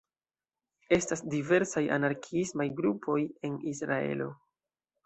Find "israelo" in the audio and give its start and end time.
3.75-4.35